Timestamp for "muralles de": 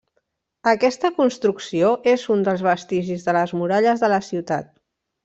3.63-4.11